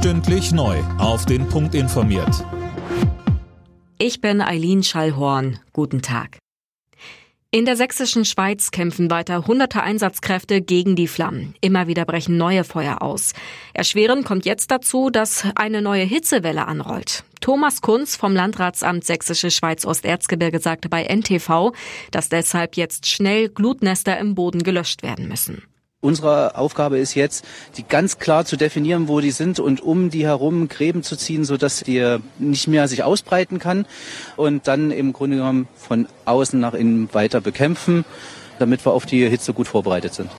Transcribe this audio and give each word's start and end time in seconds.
Stündlich 0.00 0.50
neu 0.50 0.78
auf 0.96 1.26
den 1.26 1.46
Punkt 1.46 1.74
informiert. 1.74 2.42
Ich 3.98 4.22
bin 4.22 4.40
Eileen 4.40 4.82
Schallhorn. 4.82 5.58
Guten 5.74 6.00
Tag. 6.00 6.38
In 7.50 7.66
der 7.66 7.76
sächsischen 7.76 8.24
Schweiz 8.24 8.70
kämpfen 8.70 9.10
weiter 9.10 9.46
hunderte 9.46 9.82
Einsatzkräfte 9.82 10.62
gegen 10.62 10.96
die 10.96 11.06
Flammen. 11.06 11.54
Immer 11.60 11.86
wieder 11.86 12.06
brechen 12.06 12.38
neue 12.38 12.64
Feuer 12.64 13.02
aus. 13.02 13.34
Erschwerend 13.74 14.24
kommt 14.24 14.46
jetzt 14.46 14.70
dazu, 14.70 15.10
dass 15.10 15.44
eine 15.54 15.82
neue 15.82 16.04
Hitzewelle 16.04 16.66
anrollt. 16.66 17.24
Thomas 17.42 17.82
Kunz 17.82 18.16
vom 18.16 18.34
Landratsamt 18.34 19.04
Sächsische 19.04 19.50
Schweiz 19.50 19.84
Osterzgebirge 19.84 20.60
sagte 20.60 20.88
bei 20.88 21.04
NTV, 21.04 21.72
dass 22.10 22.30
deshalb 22.30 22.76
jetzt 22.76 23.06
schnell 23.06 23.50
Glutnester 23.50 24.18
im 24.18 24.34
Boden 24.34 24.62
gelöscht 24.62 25.02
werden 25.02 25.28
müssen. 25.28 25.62
Unsere 26.02 26.56
Aufgabe 26.56 26.98
ist 26.98 27.14
jetzt, 27.14 27.44
die 27.76 27.82
ganz 27.82 28.18
klar 28.18 28.46
zu 28.46 28.56
definieren, 28.56 29.06
wo 29.06 29.20
die 29.20 29.32
sind 29.32 29.60
und 29.60 29.82
um 29.82 30.08
die 30.08 30.24
herum 30.24 30.68
Gräben 30.68 31.02
zu 31.02 31.14
ziehen, 31.14 31.44
sodass 31.44 31.80
die 31.80 32.16
nicht 32.38 32.68
mehr 32.68 32.88
sich 32.88 33.02
ausbreiten 33.02 33.58
kann 33.58 33.84
und 34.36 34.66
dann 34.66 34.92
im 34.92 35.12
Grunde 35.12 35.36
genommen 35.36 35.68
von 35.76 36.08
außen 36.24 36.58
nach 36.58 36.72
innen 36.72 37.12
weiter 37.12 37.42
bekämpfen, 37.42 38.06
damit 38.58 38.86
wir 38.86 38.92
auf 38.92 39.04
die 39.04 39.28
Hitze 39.28 39.52
gut 39.52 39.68
vorbereitet 39.68 40.14
sind. 40.14 40.30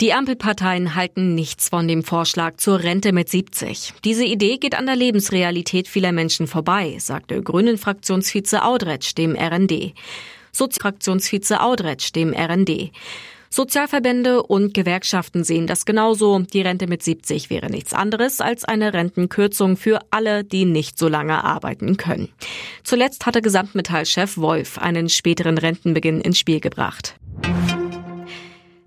Die 0.00 0.12
Ampelparteien 0.12 0.96
halten 0.96 1.36
nichts 1.36 1.68
von 1.68 1.86
dem 1.86 2.02
Vorschlag 2.02 2.56
zur 2.56 2.82
Rente 2.82 3.12
mit 3.12 3.28
70. 3.28 3.94
Diese 4.04 4.24
Idee 4.24 4.56
geht 4.56 4.76
an 4.76 4.86
der 4.86 4.96
Lebensrealität 4.96 5.86
vieler 5.86 6.10
Menschen 6.10 6.48
vorbei, 6.48 6.96
sagte 6.98 7.40
Grünen-Fraktionsvize 7.40 8.64
Audretsch 8.64 9.14
dem 9.16 9.36
RND. 9.36 9.94
Sozi-Fraktionsvize 10.50 11.60
Audretsch 11.60 12.10
dem 12.12 12.34
RND. 12.34 12.90
Sozialverbände 13.54 14.42
und 14.42 14.72
Gewerkschaften 14.72 15.44
sehen 15.44 15.66
das 15.66 15.84
genauso. 15.84 16.38
Die 16.38 16.62
Rente 16.62 16.86
mit 16.86 17.02
70 17.02 17.50
wäre 17.50 17.68
nichts 17.68 17.92
anderes 17.92 18.40
als 18.40 18.64
eine 18.64 18.94
Rentenkürzung 18.94 19.76
für 19.76 19.98
alle, 20.10 20.42
die 20.42 20.64
nicht 20.64 20.98
so 20.98 21.06
lange 21.06 21.44
arbeiten 21.44 21.98
können. 21.98 22.30
Zuletzt 22.82 23.26
hatte 23.26 23.42
Gesamtmetallchef 23.42 24.38
Wolf 24.38 24.78
einen 24.78 25.10
späteren 25.10 25.58
Rentenbeginn 25.58 26.22
ins 26.22 26.38
Spiel 26.38 26.60
gebracht. 26.60 27.16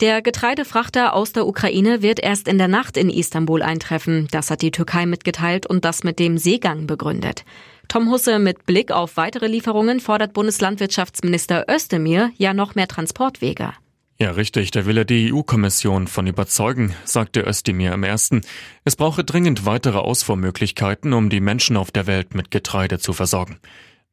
Der 0.00 0.22
Getreidefrachter 0.22 1.14
aus 1.14 1.32
der 1.32 1.46
Ukraine 1.46 2.02
wird 2.02 2.18
erst 2.18 2.48
in 2.48 2.58
der 2.58 2.66
Nacht 2.68 2.96
in 2.96 3.10
Istanbul 3.10 3.62
eintreffen. 3.62 4.26
Das 4.32 4.50
hat 4.50 4.62
die 4.62 4.72
Türkei 4.72 5.06
mitgeteilt 5.06 5.66
und 5.66 5.84
das 5.84 6.02
mit 6.02 6.18
dem 6.18 6.36
Seegang 6.36 6.88
begründet. 6.88 7.44
Tom 7.86 8.10
Husse 8.10 8.40
mit 8.40 8.66
Blick 8.66 8.90
auf 8.90 9.16
weitere 9.16 9.46
Lieferungen 9.46 10.00
fordert 10.00 10.32
Bundeslandwirtschaftsminister 10.32 11.66
Özdemir 11.70 12.32
ja 12.36 12.54
noch 12.54 12.74
mehr 12.74 12.88
Transportwege. 12.88 13.72
Ja, 14.20 14.32
richtig, 14.32 14.72
da 14.72 14.84
will 14.84 14.98
er 14.98 15.04
die 15.04 15.32
EU-Kommission 15.32 16.08
von 16.08 16.26
überzeugen, 16.26 16.92
sagte 17.04 17.42
Özdemir 17.46 17.92
im 17.92 18.02
ersten. 18.02 18.40
Es 18.84 18.96
brauche 18.96 19.22
dringend 19.22 19.64
weitere 19.64 19.98
Ausfuhrmöglichkeiten, 19.98 21.12
um 21.12 21.30
die 21.30 21.40
Menschen 21.40 21.76
auf 21.76 21.92
der 21.92 22.08
Welt 22.08 22.34
mit 22.34 22.50
Getreide 22.50 22.98
zu 22.98 23.12
versorgen. 23.12 23.60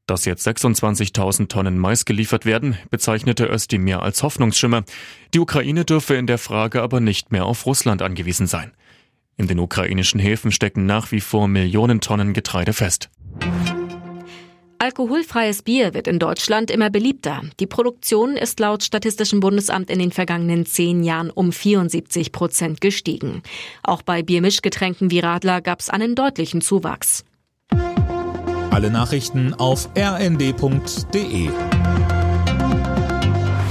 Dass 0.06 0.26
jetzt 0.26 0.48
26.000 0.48 1.48
Tonnen 1.48 1.80
Mais 1.80 2.06
geliefert 2.06 2.46
werden, 2.46 2.78
bezeichnete 2.92 3.48
Özdemir 3.48 4.04
als 4.04 4.22
Hoffnungsschimmer. 4.22 4.84
Die 5.34 5.40
Ukraine 5.40 5.86
dürfe 5.86 6.14
in 6.14 6.28
der 6.28 6.38
Frage 6.38 6.84
aber 6.84 7.00
nicht 7.00 7.32
mehr 7.32 7.46
auf 7.46 7.66
Russland 7.66 8.04
angewiesen 8.04 8.46
sein. 8.46 8.74
In 9.38 9.48
den 9.48 9.58
ukrainischen 9.58 10.20
Häfen 10.20 10.52
stecken 10.52 10.86
nach 10.86 11.12
wie 11.12 11.20
vor 11.20 11.48
Millionen 11.48 12.00
Tonnen 12.00 12.34
Getreide 12.34 12.74
fest. 12.74 13.10
Alkoholfreies 14.80 15.62
Bier 15.62 15.94
wird 15.94 16.08
in 16.08 16.20
Deutschland 16.20 16.70
immer 16.70 16.90
beliebter. 16.90 17.42
Die 17.60 17.68
Produktion 17.68 18.36
ist 18.38 18.60
laut 18.60 18.84
Statistischem 18.84 19.40
Bundesamt 19.40 19.90
in 19.90 20.00
den 20.00 20.12
vergangenen 20.12 20.66
zehn 20.66 21.04
Jahren 21.04 21.30
um 21.30 21.52
74 21.52 22.32
Prozent 22.32 22.82
gestiegen. 22.82 23.42
Auch 23.84 24.02
bei 24.02 24.24
Biermischgetränken 24.24 25.12
wie 25.12 25.20
Radler 25.20 25.62
gab 25.62 25.80
es 25.80 25.90
einen 25.90 26.16
deutlichen 26.16 26.62
Zuwachs. 26.62 27.24
Alle 28.72 28.92
Nachrichten 28.92 29.54
auf 29.54 29.90
rnd.de 29.98 31.50